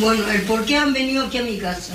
[0.00, 1.92] Bueno, el por qué han venido aquí a mi casa.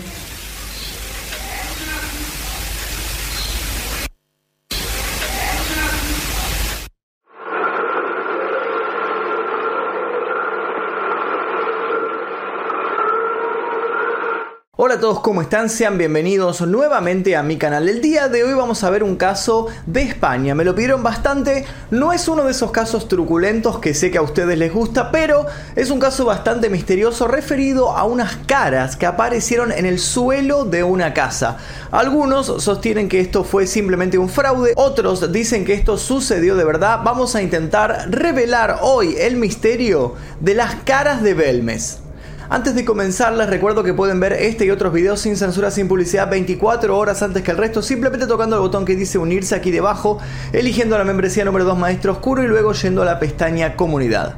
[14.94, 15.72] Hola a todos, ¿cómo están?
[15.72, 17.90] Sean bienvenidos nuevamente a mi canal.
[17.90, 20.54] El día de hoy vamos a ver un caso de España.
[20.54, 21.66] Me lo pidieron bastante.
[21.90, 25.48] No es uno de esos casos truculentos que sé que a ustedes les gusta, pero
[25.76, 30.84] es un caso bastante misterioso referido a unas caras que aparecieron en el suelo de
[30.84, 31.58] una casa.
[31.90, 37.00] Algunos sostienen que esto fue simplemente un fraude, otros dicen que esto sucedió de verdad.
[37.04, 42.03] Vamos a intentar revelar hoy el misterio de las caras de Belmes.
[42.50, 45.88] Antes de comenzar les recuerdo que pueden ver este y otros videos sin censura, sin
[45.88, 49.72] publicidad 24 horas antes que el resto, simplemente tocando el botón que dice unirse aquí
[49.72, 50.20] debajo,
[50.52, 54.36] eligiendo la membresía número 2 Maestro Oscuro y luego yendo a la pestaña comunidad.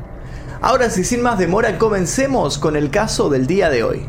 [0.61, 4.05] Ahora sí, sin más demora, comencemos con el caso del día de hoy.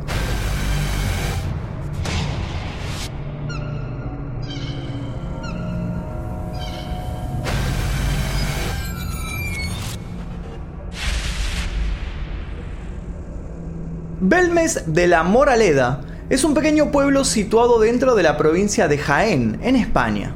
[14.56, 19.58] Belmes de la Moraleda es un pequeño pueblo situado dentro de la provincia de Jaén,
[19.62, 20.32] en España.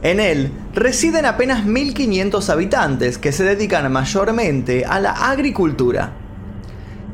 [0.00, 6.12] En él residen apenas 1.500 habitantes que se dedican mayormente a la agricultura.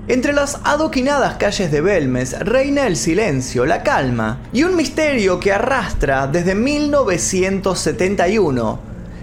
[0.06, 5.52] Entre las adoquinadas calles de Belmes reina el silencio, la calma y un misterio que
[5.52, 8.80] arrastra desde 1971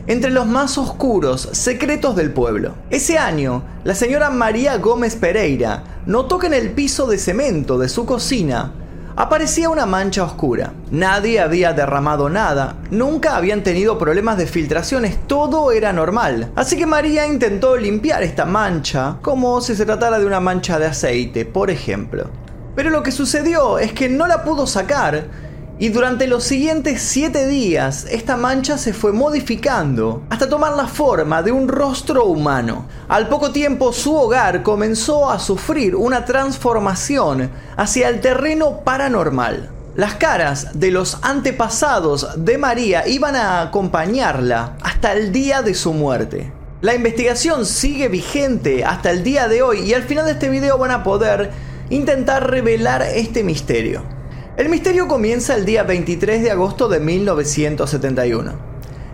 [0.07, 2.75] entre los más oscuros secretos del pueblo.
[2.89, 7.89] Ese año, la señora María Gómez Pereira notó que en el piso de cemento de
[7.89, 8.71] su cocina
[9.15, 10.73] aparecía una mancha oscura.
[10.91, 16.51] Nadie había derramado nada, nunca habían tenido problemas de filtraciones, todo era normal.
[16.55, 20.87] Así que María intentó limpiar esta mancha como si se tratara de una mancha de
[20.87, 22.29] aceite, por ejemplo.
[22.75, 25.44] Pero lo que sucedió es que no la pudo sacar
[25.77, 31.43] y durante los siguientes 7 días, esta mancha se fue modificando hasta tomar la forma
[31.43, 32.85] de un rostro humano.
[33.09, 39.69] Al poco tiempo, su hogar comenzó a sufrir una transformación hacia el terreno paranormal.
[39.97, 45.91] Las caras de los antepasados de María iban a acompañarla hasta el día de su
[45.91, 46.53] muerte.
[46.79, 50.77] La investigación sigue vigente hasta el día de hoy y al final de este video
[50.77, 51.51] van a poder
[51.89, 54.14] intentar revelar este misterio.
[54.57, 58.53] El misterio comienza el día 23 de agosto de 1971,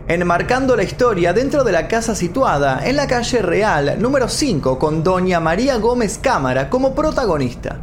[0.07, 5.03] enmarcando la historia dentro de la casa situada en la calle Real número 5 con
[5.03, 7.79] doña María Gómez Cámara como protagonista.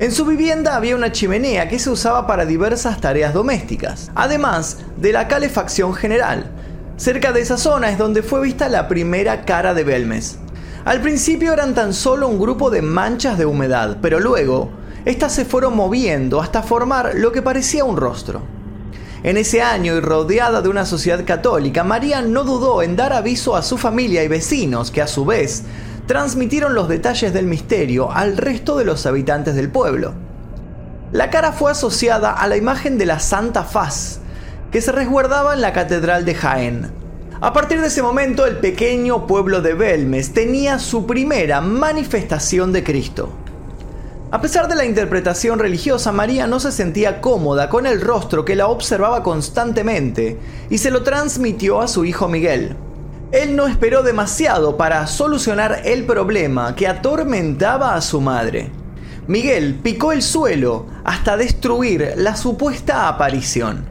[0.00, 5.12] En su vivienda había una chimenea que se usaba para diversas tareas domésticas, además de
[5.12, 6.50] la calefacción general.
[6.96, 10.38] Cerca de esa zona es donde fue vista la primera cara de Belmes.
[10.84, 15.44] Al principio eran tan solo un grupo de manchas de humedad, pero luego estas se
[15.44, 18.42] fueron moviendo hasta formar lo que parecía un rostro.
[19.22, 23.54] En ese año y rodeada de una sociedad católica, María no dudó en dar aviso
[23.54, 25.64] a su familia y vecinos, que a su vez
[26.06, 30.14] transmitieron los detalles del misterio al resto de los habitantes del pueblo.
[31.12, 34.20] La cara fue asociada a la imagen de la Santa Faz,
[34.70, 36.90] que se resguardaba en la Catedral de Jaén.
[37.40, 42.84] A partir de ese momento, el pequeño pueblo de Belmes tenía su primera manifestación de
[42.84, 43.30] Cristo.
[44.32, 48.54] A pesar de la interpretación religiosa, María no se sentía cómoda con el rostro que
[48.54, 50.38] la observaba constantemente
[50.70, 52.76] y se lo transmitió a su hijo Miguel.
[53.32, 58.70] Él no esperó demasiado para solucionar el problema que atormentaba a su madre.
[59.26, 63.84] Miguel picó el suelo hasta destruir la supuesta aparición.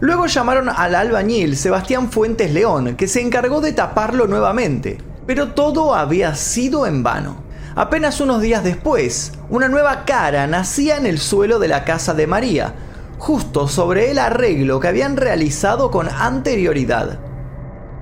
[0.00, 5.94] Luego llamaron al albañil Sebastián Fuentes León, que se encargó de taparlo nuevamente, pero todo
[5.94, 7.45] había sido en vano.
[7.78, 12.26] Apenas unos días después, una nueva cara nacía en el suelo de la casa de
[12.26, 12.72] María,
[13.18, 17.18] justo sobre el arreglo que habían realizado con anterioridad.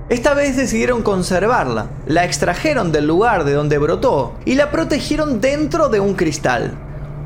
[0.07, 5.89] Esta vez decidieron conservarla, la extrajeron del lugar de donde brotó y la protegieron dentro
[5.89, 6.77] de un cristal.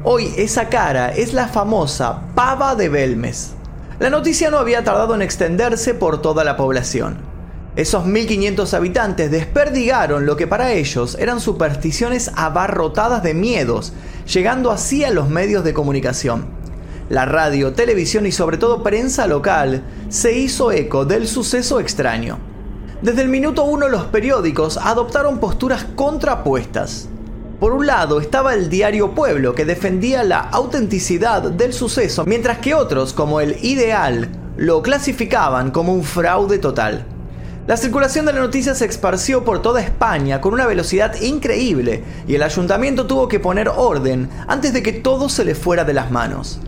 [0.04, 3.54] Hoy esa cara es la famosa pava de Belmes.
[4.00, 7.29] La noticia no había tardado en extenderse por toda la población.
[7.76, 13.94] Esos 1500 habitantes desperdigaron lo que para ellos eran supersticiones abarrotadas de miedos,
[14.26, 16.48] llegando así a los medios de comunicación.
[17.10, 22.40] La radio, televisión y sobre todo prensa local se hizo eco del suceso extraño.
[23.02, 27.08] Desde el minuto uno los periódicos adoptaron posturas contrapuestas.
[27.60, 32.74] Por un lado estaba el diario Pueblo que defendía la autenticidad del suceso, mientras que
[32.74, 37.06] otros, como el Ideal, lo clasificaban como un fraude total.
[37.70, 42.34] La circulación de la noticia se esparció por toda España con una velocidad increíble y
[42.34, 46.10] el ayuntamiento tuvo que poner orden antes de que todo se le fuera de las
[46.10, 46.60] manos.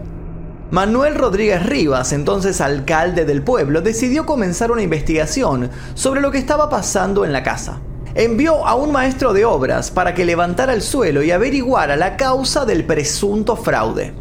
[0.70, 6.70] Manuel Rodríguez Rivas, entonces alcalde del pueblo, decidió comenzar una investigación sobre lo que estaba
[6.70, 7.80] pasando en la casa.
[8.14, 12.64] Envió a un maestro de obras para que levantara el suelo y averiguara la causa
[12.64, 14.14] del presunto fraude.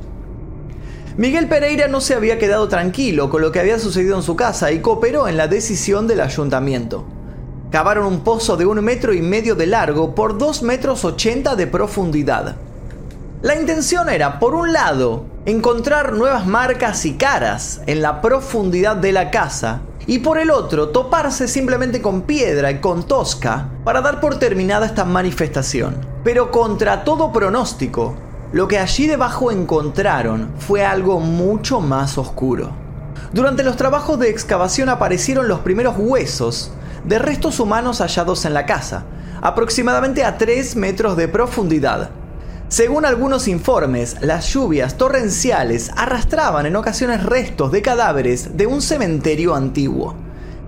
[1.20, 4.72] Miguel Pereira no se había quedado tranquilo con lo que había sucedido en su casa
[4.72, 7.05] y cooperó en la decisión del ayuntamiento.
[7.70, 11.67] Cavaron un pozo de un metro y medio de largo por dos metros ochenta de
[11.67, 12.56] profundidad.
[13.43, 19.12] La intención era, por un lado, encontrar nuevas marcas y caras en la profundidad de
[19.12, 24.20] la casa, y por el otro, toparse simplemente con piedra y con tosca para dar
[24.20, 25.99] por terminada esta manifestación.
[26.25, 28.14] Pero contra todo pronóstico,
[28.52, 32.73] lo que allí debajo encontraron fue algo mucho más oscuro.
[33.32, 36.73] Durante los trabajos de excavación aparecieron los primeros huesos
[37.05, 39.05] de restos humanos hallados en la casa,
[39.41, 42.11] aproximadamente a 3 metros de profundidad.
[42.69, 49.55] Según algunos informes, las lluvias torrenciales arrastraban en ocasiones restos de cadáveres de un cementerio
[49.55, 50.14] antiguo.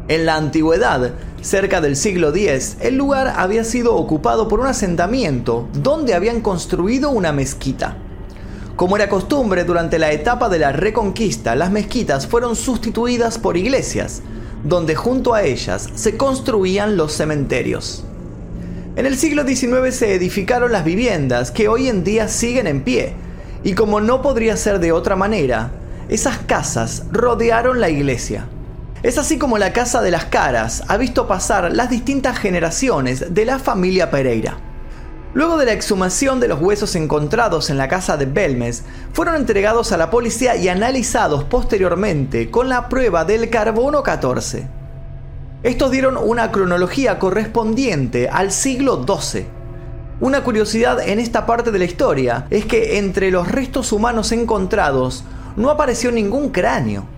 [0.08, 5.68] En la antigüedad, cerca del siglo X, el lugar había sido ocupado por un asentamiento
[5.74, 7.98] donde habían construido una mezquita.
[8.76, 14.22] Como era costumbre durante la etapa de la Reconquista, las mezquitas fueron sustituidas por iglesias,
[14.64, 18.04] donde junto a ellas se construían los cementerios.
[18.96, 23.14] En el siglo XIX se edificaron las viviendas que hoy en día siguen en pie,
[23.64, 25.72] y como no podría ser de otra manera,
[26.08, 28.46] esas casas rodearon la iglesia.
[29.02, 33.44] Es así como la Casa de las Caras ha visto pasar las distintas generaciones de
[33.44, 34.58] la familia Pereira.
[35.34, 39.90] Luego de la exhumación de los huesos encontrados en la casa de Belmes, fueron entregados
[39.90, 44.68] a la policía y analizados posteriormente con la prueba del carbono 14.
[45.64, 49.46] Estos dieron una cronología correspondiente al siglo XII.
[50.20, 55.24] Una curiosidad en esta parte de la historia es que entre los restos humanos encontrados
[55.56, 57.08] no apareció ningún cráneo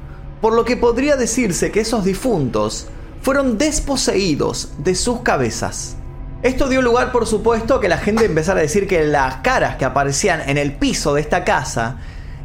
[0.44, 2.88] por lo que podría decirse que esos difuntos
[3.23, 5.96] fueron desposeídos de sus cabezas.
[6.43, 9.76] Esto dio lugar, por supuesto, a que la gente empezara a decir que las caras
[9.76, 11.96] que aparecían en el piso de esta casa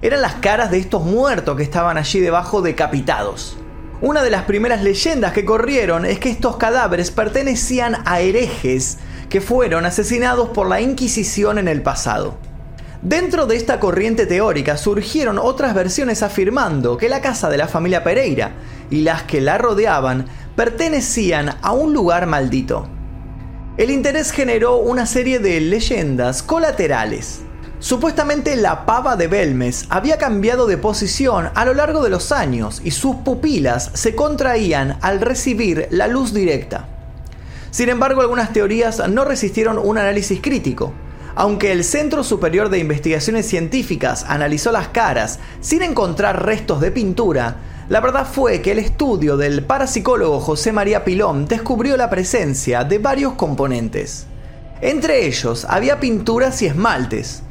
[0.01, 3.57] eran las caras de estos muertos que estaban allí debajo decapitados.
[4.00, 9.42] Una de las primeras leyendas que corrieron es que estos cadáveres pertenecían a herejes que
[9.42, 12.38] fueron asesinados por la Inquisición en el pasado.
[13.01, 18.04] Dentro de esta corriente teórica surgieron otras versiones afirmando que la casa de la familia
[18.04, 18.51] Pereira
[18.90, 20.25] y las que la rodeaban
[20.57, 22.90] pertenecían a un lugar maldito.
[23.78, 27.40] El interés generó una serie de leyendas colaterales.
[27.80, 32.81] Supuestamente la pava de Belmes había cambiado de posición a lo largo de los años
[32.84, 36.90] y sus pupilas se contraían al recibir la luz directa.
[37.72, 40.94] Sin embargo, algunas teorías no resistieron un análisis crítico
[41.39, 47.56] aunque el Centro Superior de Investigaciones Científicas analizó las caras sin encontrar restos de pintura,
[47.88, 53.00] la verdad fue que el estudio del parapsicólogo José María Pilón descubrió la presencia de
[53.00, 54.27] varios componentes.
[54.81, 57.41] Entre ellos había pinturas y esmaltes.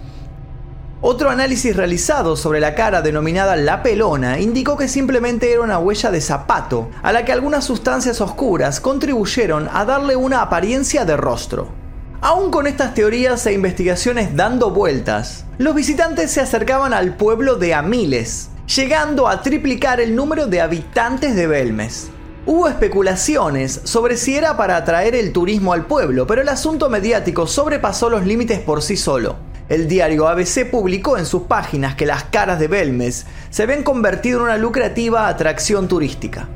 [1.00, 6.10] Otro análisis realizado sobre la cara denominada la pelona indicó que simplemente era una huella
[6.10, 11.87] de zapato, a la que algunas sustancias oscuras contribuyeron a darle una apariencia de rostro.
[12.20, 17.74] Aún con estas teorías e investigaciones dando vueltas, los visitantes se acercaban al pueblo de
[17.74, 22.08] Amiles, llegando a triplicar el número de habitantes de Belmes.
[22.44, 27.46] Hubo especulaciones sobre si era para atraer el turismo al pueblo, pero el asunto mediático
[27.46, 29.36] sobrepasó los límites por sí solo.
[29.68, 34.38] El diario ABC publicó en sus páginas que las caras de Belmes se habían convertido
[34.38, 36.48] en una lucrativa atracción turística.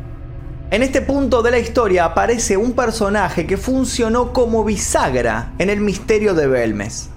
[0.73, 5.83] En este punto de la historia aparece un personaje que funcionó como bisagra en el
[5.83, 7.11] misterio de Belmes.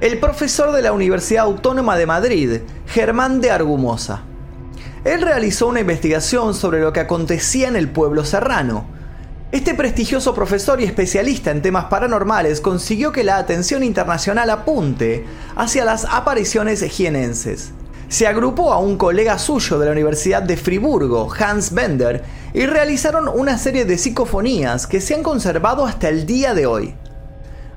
[0.00, 4.22] El profesor de la Universidad Autónoma de Madrid, Germán de Argumosa.
[5.02, 8.86] Él realizó una investigación sobre lo que acontecía en el pueblo serrano.
[9.50, 15.24] Este prestigioso profesor y especialista en temas paranormales consiguió que la atención internacional apunte
[15.56, 17.72] hacia las apariciones jienenses
[18.10, 23.28] se agrupó a un colega suyo de la Universidad de Friburgo, Hans Bender, y realizaron
[23.28, 26.94] una serie de psicofonías que se han conservado hasta el día de hoy.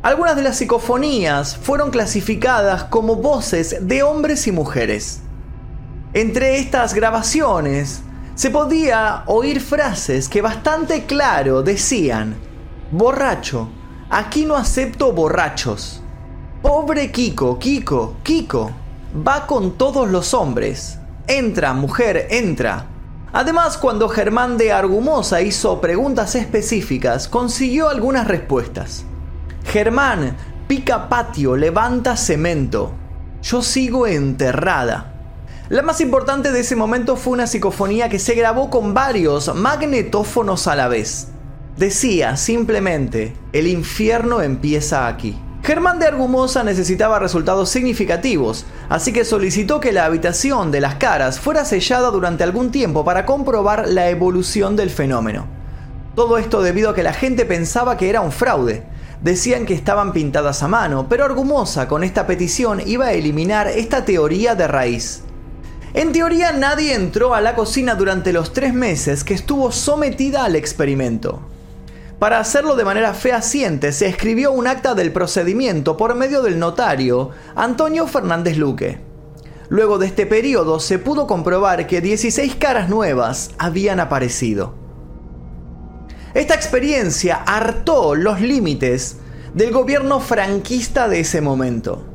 [0.01, 5.21] Algunas de las psicofonías fueron clasificadas como voces de hombres y mujeres.
[6.13, 8.01] Entre estas grabaciones
[8.35, 12.35] se podía oír frases que bastante claro decían,
[12.91, 13.69] borracho,
[14.09, 16.01] aquí no acepto borrachos.
[16.61, 18.71] Pobre Kiko, Kiko, Kiko,
[19.25, 20.97] va con todos los hombres.
[21.27, 22.87] Entra, mujer, entra.
[23.33, 29.05] Además, cuando Germán de Argumosa hizo preguntas específicas, consiguió algunas respuestas.
[29.65, 30.37] Germán,
[30.67, 32.93] pica patio, levanta cemento.
[33.41, 35.13] Yo sigo enterrada.
[35.69, 40.67] La más importante de ese momento fue una psicofonía que se grabó con varios magnetófonos
[40.67, 41.29] a la vez.
[41.75, 45.35] Decía simplemente, el infierno empieza aquí.
[45.65, 51.39] Germán de Argumosa necesitaba resultados significativos, así que solicitó que la habitación de las caras
[51.39, 55.47] fuera sellada durante algún tiempo para comprobar la evolución del fenómeno.
[56.15, 58.83] Todo esto debido a que la gente pensaba que era un fraude.
[59.21, 64.03] Decían que estaban pintadas a mano, pero Argumosa con esta petición iba a eliminar esta
[64.03, 65.23] teoría de raíz.
[65.93, 70.57] En teoría nadie entró a la cocina durante los tres meses que estuvo sometida al
[70.57, 71.52] experimento.
[72.23, 77.31] Para hacerlo de manera fehaciente se escribió un acta del procedimiento por medio del notario
[77.53, 79.01] Antonio Fernández Luque.
[79.67, 84.73] Luego de este periodo se pudo comprobar que 16 caras nuevas habían aparecido.
[86.33, 89.17] Esta experiencia hartó los límites
[89.53, 92.12] del gobierno franquista de ese momento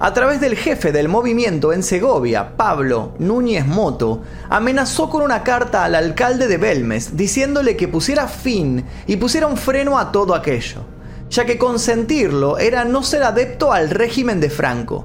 [0.00, 5.84] a través del jefe del movimiento en Segovia, Pablo Núñez Moto, amenazó con una carta
[5.84, 10.82] al alcalde de Belmes diciéndole que pusiera fin y pusiera un freno a todo aquello,
[11.30, 15.04] ya que consentirlo era no ser adepto al régimen de Franco.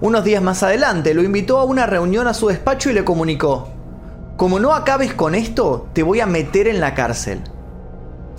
[0.00, 3.68] Unos días más adelante lo invitó a una reunión a su despacho y le comunicó,
[4.36, 7.40] como no acabes con esto, te voy a meter en la cárcel.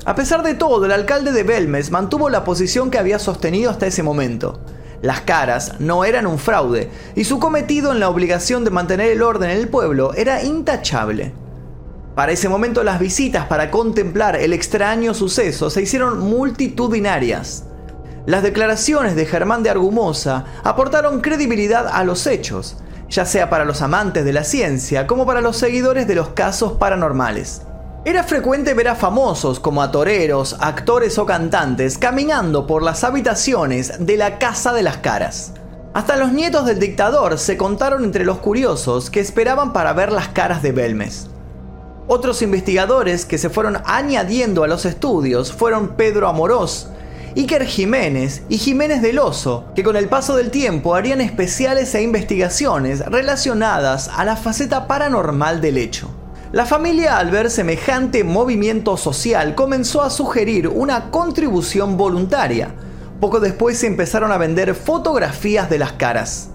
[0.06, 3.88] A pesar de todo, el alcalde de Belmes mantuvo la posición que había sostenido hasta
[3.88, 4.62] ese momento,
[5.02, 9.22] las caras no eran un fraude y su cometido en la obligación de mantener el
[9.22, 11.34] orden en el pueblo era intachable.
[12.16, 17.66] Para ese momento las visitas para contemplar el extraño suceso se hicieron multitudinarias.
[18.26, 22.78] Las declaraciones de Germán de Argumosa aportaron credibilidad a los hechos,
[23.08, 26.74] ya sea para los amantes de la ciencia como para los seguidores de los casos
[26.74, 27.62] paranormales.
[28.08, 33.96] Era frecuente ver a famosos como a toreros, actores o cantantes caminando por las habitaciones
[34.00, 35.52] de la Casa de las Caras.
[35.94, 40.30] Hasta los nietos del dictador se contaron entre los curiosos que esperaban para ver las
[40.30, 41.28] caras de Belmes.
[42.08, 46.88] Otros investigadores que se fueron añadiendo a los estudios fueron Pedro Amorós,
[47.36, 52.04] Iker Jiménez y Jiménez del Oso, que con el paso del tiempo harían especiales e
[52.04, 56.10] investigaciones relacionadas a la faceta paranormal del hecho.
[56.58, 62.74] La familia al ver semejante movimiento social comenzó a sugerir una contribución voluntaria.
[63.22, 66.50] Poco después se empezaron a vender fotografías de las caras.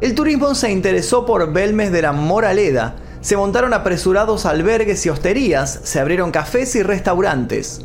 [0.00, 5.80] El turismo se interesó por Belmes de la Moraleda, se montaron apresurados albergues y hosterías,
[5.82, 7.84] se abrieron cafés y restaurantes.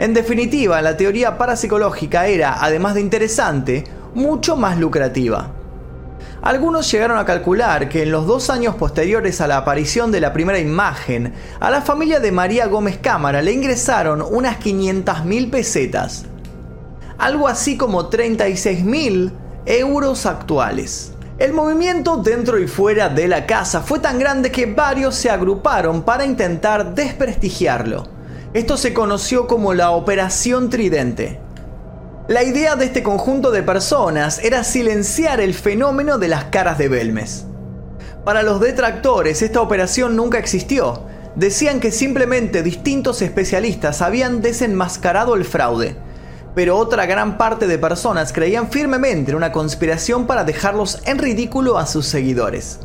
[0.00, 5.55] En definitiva, la teoría parapsicológica era, además de interesante, mucho más lucrativa.
[6.46, 10.32] Algunos llegaron a calcular que en los dos años posteriores a la aparición de la
[10.32, 16.24] primera imagen, a la familia de María Gómez Cámara le ingresaron unas 500.000 pesetas,
[17.18, 19.32] algo así como 36.000
[19.66, 21.14] euros actuales.
[21.40, 26.04] El movimiento dentro y fuera de la casa fue tan grande que varios se agruparon
[26.04, 28.06] para intentar desprestigiarlo.
[28.54, 31.40] Esto se conoció como la Operación Tridente.
[32.28, 36.88] La idea de este conjunto de personas era silenciar el fenómeno de las caras de
[36.88, 37.44] Belmes.
[38.24, 41.04] Para los detractores, esta operación nunca existió.
[41.36, 45.94] Decían que simplemente distintos especialistas habían desenmascarado el fraude.
[46.56, 51.78] Pero otra gran parte de personas creían firmemente en una conspiración para dejarlos en ridículo
[51.78, 52.80] a sus seguidores.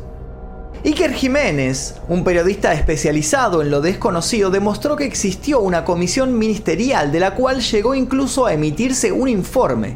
[0.84, 7.20] Iker Jiménez, un periodista especializado en lo desconocido, demostró que existió una comisión ministerial de
[7.20, 9.94] la cual llegó incluso a emitirse un informe.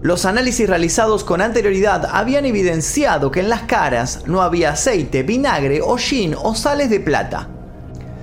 [0.00, 5.82] Los análisis realizados con anterioridad habían evidenciado que en las caras no había aceite, vinagre,
[5.82, 7.48] hollín o sales de plata.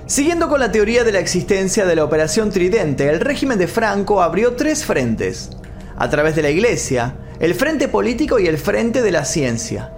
[0.06, 4.22] Siguiendo con la teoría de la existencia de la Operación Tridente, el régimen de Franco
[4.22, 5.50] abrió tres frentes,
[5.98, 9.92] a través de la Iglesia, el frente político y el frente de la ciencia.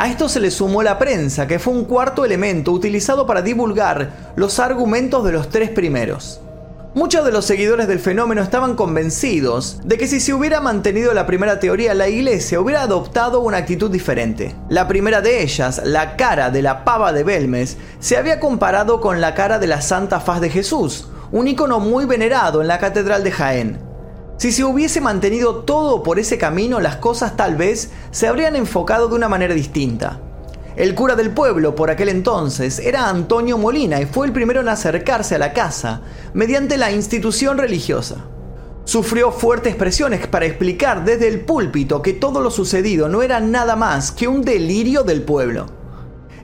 [0.00, 4.32] A esto se le sumó la prensa, que fue un cuarto elemento utilizado para divulgar
[4.34, 6.40] los argumentos de los tres primeros.
[6.94, 11.26] Muchos de los seguidores del fenómeno estaban convencidos de que si se hubiera mantenido la
[11.26, 14.56] primera teoría, la iglesia hubiera adoptado una actitud diferente.
[14.70, 19.20] La primera de ellas, la cara de la pava de Belmes, se había comparado con
[19.20, 23.22] la cara de la Santa Faz de Jesús, un icono muy venerado en la Catedral
[23.22, 23.89] de Jaén.
[24.40, 29.06] Si se hubiese mantenido todo por ese camino, las cosas tal vez se habrían enfocado
[29.06, 30.18] de una manera distinta.
[30.76, 34.70] El cura del pueblo por aquel entonces era Antonio Molina y fue el primero en
[34.70, 36.00] acercarse a la casa
[36.32, 38.16] mediante la institución religiosa.
[38.84, 43.76] Sufrió fuertes presiones para explicar desde el púlpito que todo lo sucedido no era nada
[43.76, 45.66] más que un delirio del pueblo.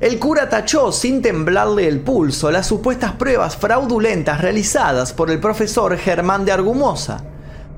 [0.01, 5.97] El cura tachó sin temblarle el pulso las supuestas pruebas fraudulentas realizadas por el profesor
[5.97, 7.25] Germán de Argumosa,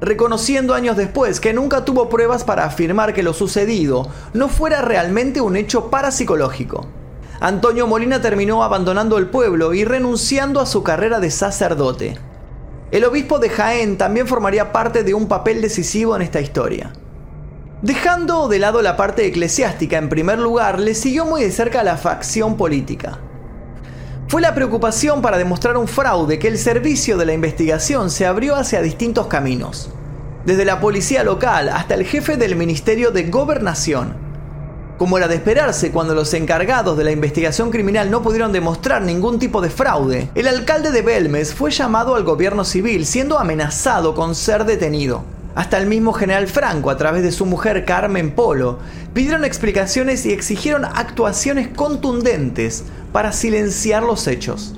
[0.01, 5.41] reconociendo años después que nunca tuvo pruebas para afirmar que lo sucedido no fuera realmente
[5.41, 6.87] un hecho parapsicológico.
[7.41, 12.19] Antonio Molina terminó abandonando el pueblo y renunciando a su carrera de sacerdote.
[12.91, 16.93] El obispo de Jaén también formaría parte de un papel decisivo en esta historia.
[17.83, 21.97] Dejando de lado la parte eclesiástica en primer lugar, le siguió muy de cerca la
[21.97, 23.21] facción política.
[24.29, 28.57] Fue la preocupación para demostrar un fraude que el servicio de la investigación se abrió
[28.57, 29.89] hacia distintos caminos,
[30.45, 34.13] desde la policía local hasta el jefe del Ministerio de Gobernación.
[34.99, 39.39] Como era de esperarse cuando los encargados de la investigación criminal no pudieron demostrar ningún
[39.39, 44.35] tipo de fraude, el alcalde de Belmes fue llamado al gobierno civil siendo amenazado con
[44.35, 45.25] ser detenido.
[45.55, 48.79] Hasta el mismo general Franco, a través de su mujer Carmen Polo,
[49.15, 54.75] pidieron explicaciones y exigieron actuaciones contundentes para silenciar los hechos.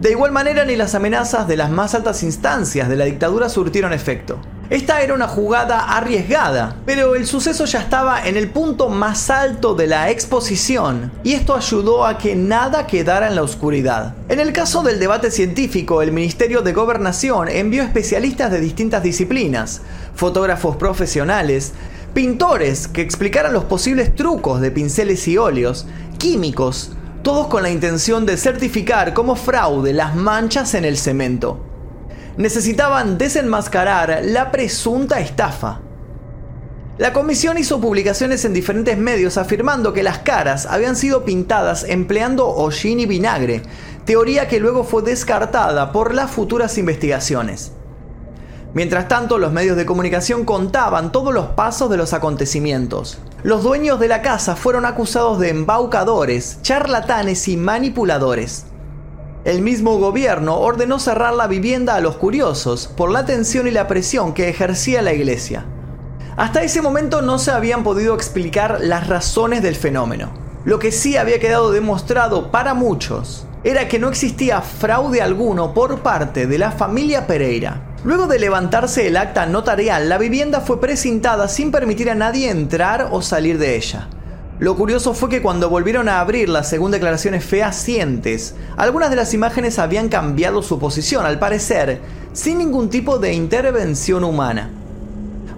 [0.00, 3.92] De igual manera, ni las amenazas de las más altas instancias de la dictadura surtieron
[3.92, 4.38] efecto.
[4.70, 9.74] Esta era una jugada arriesgada, pero el suceso ya estaba en el punto más alto
[9.74, 14.14] de la exposición y esto ayudó a que nada quedara en la oscuridad.
[14.30, 19.82] En el caso del debate científico, el Ministerio de Gobernación envió especialistas de distintas disciplinas,
[20.14, 21.74] fotógrafos profesionales,
[22.14, 26.92] pintores que explicaran los posibles trucos de pinceles y óleos, químicos,
[27.24, 31.58] todos con la intención de certificar como fraude las manchas en el cemento
[32.36, 35.80] necesitaban desenmascarar la presunta estafa.
[36.98, 42.48] La comisión hizo publicaciones en diferentes medios afirmando que las caras habían sido pintadas empleando
[42.48, 43.62] hollín y vinagre,
[44.04, 47.72] teoría que luego fue descartada por las futuras investigaciones.
[48.74, 53.18] Mientras tanto, los medios de comunicación contaban todos los pasos de los acontecimientos.
[53.44, 58.66] Los dueños de la casa fueron acusados de embaucadores, charlatanes y manipuladores.
[59.44, 63.86] El mismo gobierno ordenó cerrar la vivienda a los curiosos por la tensión y la
[63.86, 65.66] presión que ejercía la iglesia.
[66.36, 70.32] Hasta ese momento no se habían podido explicar las razones del fenómeno.
[70.64, 76.00] Lo que sí había quedado demostrado para muchos era que no existía fraude alguno por
[76.00, 77.93] parte de la familia Pereira.
[78.04, 83.08] Luego de levantarse el acta notarial, la vivienda fue precintada sin permitir a nadie entrar
[83.12, 84.08] o salir de ella.
[84.58, 89.78] Lo curioso fue que cuando volvieron a abrirla según declaraciones fehacientes, algunas de las imágenes
[89.78, 92.02] habían cambiado su posición, al parecer,
[92.34, 94.70] sin ningún tipo de intervención humana.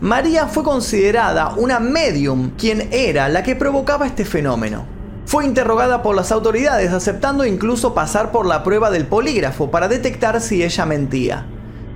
[0.01, 4.85] María fue considerada una medium, quien era la que provocaba este fenómeno.
[5.25, 10.41] Fue interrogada por las autoridades, aceptando incluso pasar por la prueba del polígrafo para detectar
[10.41, 11.47] si ella mentía.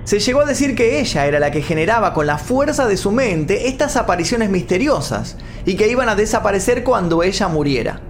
[0.03, 3.11] Se llegó a decir que ella era la que generaba con la fuerza de su
[3.11, 8.01] mente estas apariciones misteriosas y que iban a desaparecer cuando ella muriera.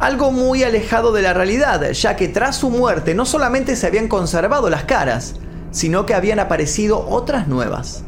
[0.00, 4.08] Algo muy alejado de la realidad, ya que tras su muerte no solamente se habían
[4.08, 5.36] conservado las caras,
[5.70, 8.02] sino que habían aparecido otras nuevas.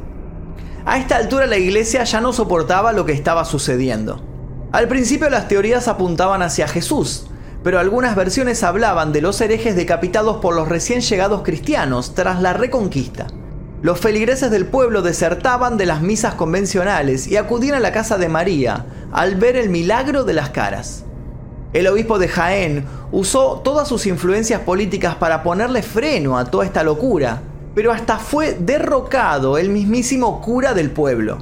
[0.84, 4.20] A esta altura la iglesia ya no soportaba lo que estaba sucediendo.
[4.72, 7.27] Al principio las teorías apuntaban hacia Jesús,
[7.68, 12.54] pero algunas versiones hablaban de los herejes decapitados por los recién llegados cristianos tras la
[12.54, 13.26] reconquista.
[13.82, 18.30] Los feligreses del pueblo desertaban de las misas convencionales y acudían a la casa de
[18.30, 21.04] María al ver el milagro de las caras.
[21.74, 26.82] El obispo de Jaén usó todas sus influencias políticas para ponerle freno a toda esta
[26.82, 27.42] locura,
[27.74, 31.36] pero hasta fue derrocado el mismísimo cura del pueblo.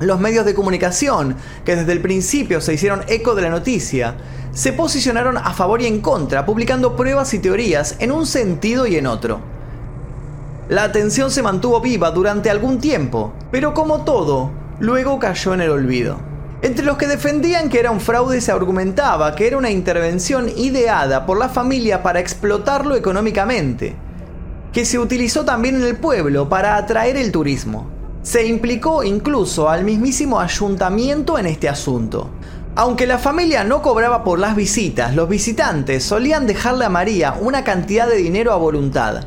[0.00, 4.16] Los medios de comunicación, que desde el principio se hicieron eco de la noticia,
[4.52, 8.96] se posicionaron a favor y en contra, publicando pruebas y teorías en un sentido y
[8.96, 9.40] en otro.
[10.68, 15.70] La atención se mantuvo viva durante algún tiempo, pero como todo, luego cayó en el
[15.70, 16.18] olvido.
[16.62, 21.26] Entre los que defendían que era un fraude se argumentaba que era una intervención ideada
[21.26, 23.94] por la familia para explotarlo económicamente,
[24.72, 27.93] que se utilizó también en el pueblo para atraer el turismo.
[28.24, 32.30] Se implicó incluso al mismísimo ayuntamiento en este asunto.
[32.74, 37.64] Aunque la familia no cobraba por las visitas, los visitantes solían dejarle a María una
[37.64, 39.24] cantidad de dinero a voluntad.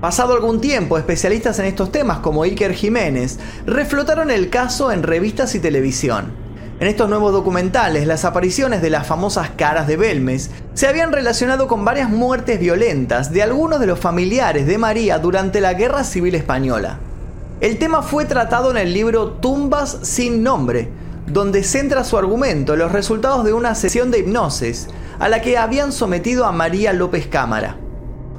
[0.00, 5.54] Pasado algún tiempo, especialistas en estos temas como Iker Jiménez reflotaron el caso en revistas
[5.54, 6.32] y televisión.
[6.80, 11.68] En estos nuevos documentales, las apariciones de las famosas caras de Belmes se habían relacionado
[11.68, 16.34] con varias muertes violentas de algunos de los familiares de María durante la Guerra Civil
[16.34, 16.98] Española.
[17.60, 20.88] El tema fue tratado en el libro Tumbas sin nombre,
[21.26, 25.58] donde centra su argumento en los resultados de una sesión de hipnosis a la que
[25.58, 27.76] habían sometido a María López Cámara.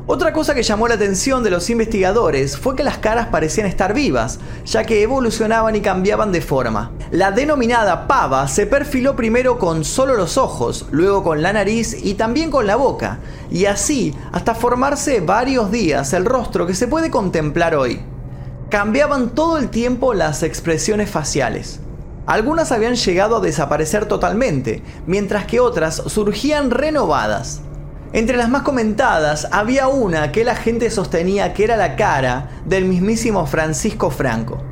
[0.07, 3.93] Otra cosa que llamó la atención de los investigadores fue que las caras parecían estar
[3.93, 6.91] vivas, ya que evolucionaban y cambiaban de forma.
[7.12, 12.15] La denominada pava se perfiló primero con solo los ojos, luego con la nariz y
[12.15, 13.19] también con la boca,
[13.51, 18.01] y así hasta formarse varios días el rostro que se puede contemplar hoy.
[18.71, 21.81] Cambiaban todo el tiempo las expresiones faciales.
[22.25, 27.60] Algunas habían llegado a desaparecer totalmente, mientras que otras surgían renovadas.
[28.13, 32.86] Entre las más comentadas había una que la gente sostenía que era la cara del
[32.86, 34.63] mismísimo Francisco Franco.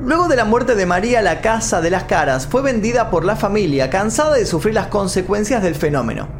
[0.00, 3.36] Luego de la muerte de María, la Casa de las Caras fue vendida por la
[3.36, 6.37] familia cansada de sufrir las consecuencias del fenómeno.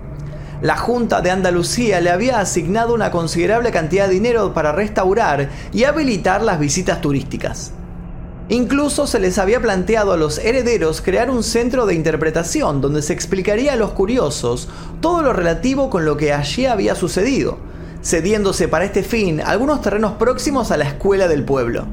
[0.61, 5.85] La Junta de Andalucía le había asignado una considerable cantidad de dinero para restaurar y
[5.85, 7.71] habilitar las visitas turísticas.
[8.49, 13.12] Incluso se les había planteado a los herederos crear un centro de interpretación donde se
[13.12, 14.68] explicaría a los curiosos
[15.01, 17.59] todo lo relativo con lo que allí había sucedido,
[18.03, 21.87] cediéndose para este fin algunos terrenos próximos a la escuela del pueblo.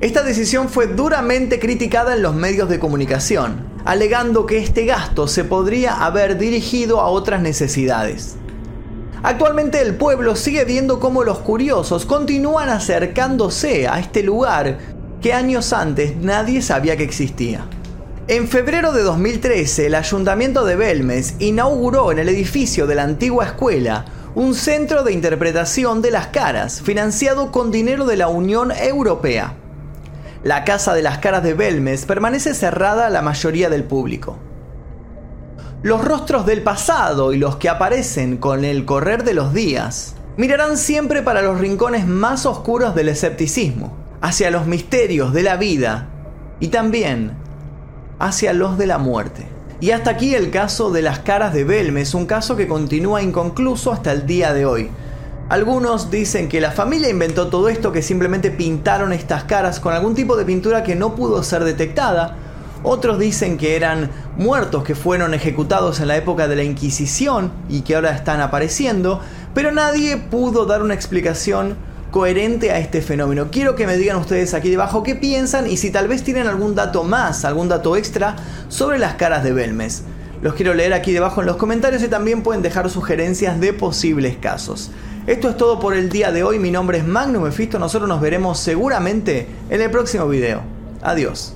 [0.00, 5.44] Esta decisión fue duramente criticada en los medios de comunicación, alegando que este gasto se
[5.44, 8.36] podría haber dirigido a otras necesidades.
[9.22, 14.78] Actualmente el pueblo sigue viendo cómo los curiosos continúan acercándose a este lugar
[15.20, 17.66] que años antes nadie sabía que existía.
[18.26, 23.44] En febrero de 2013, el ayuntamiento de Belmes inauguró en el edificio de la antigua
[23.44, 29.59] escuela un centro de interpretación de las caras, financiado con dinero de la Unión Europea.
[30.42, 34.38] La Casa de las Caras de Belmes permanece cerrada a la mayoría del público.
[35.82, 40.78] Los rostros del pasado y los que aparecen con el correr de los días mirarán
[40.78, 46.08] siempre para los rincones más oscuros del escepticismo hacia los misterios de la vida
[46.58, 47.32] y también
[48.18, 49.46] hacia los de la muerte.
[49.80, 53.92] Y hasta aquí el caso de las caras de Belmes, un caso que continúa inconcluso
[53.92, 54.90] hasta el día de hoy.
[55.50, 60.14] Algunos dicen que la familia inventó todo esto, que simplemente pintaron estas caras con algún
[60.14, 62.36] tipo de pintura que no pudo ser detectada.
[62.84, 67.80] Otros dicen que eran muertos que fueron ejecutados en la época de la Inquisición y
[67.80, 71.74] que ahora están apareciendo, pero nadie pudo dar una explicación
[72.12, 73.48] coherente a este fenómeno.
[73.50, 76.76] Quiero que me digan ustedes aquí debajo qué piensan y si tal vez tienen algún
[76.76, 78.36] dato más, algún dato extra
[78.68, 80.04] sobre las caras de Belmes.
[80.42, 84.36] Los quiero leer aquí debajo en los comentarios y también pueden dejar sugerencias de posibles
[84.36, 84.92] casos.
[85.26, 86.58] Esto es todo por el día de hoy.
[86.58, 87.78] Mi nombre es Magnum Mephisto.
[87.78, 90.62] Nosotros nos veremos seguramente en el próximo video.
[91.02, 91.54] Adiós.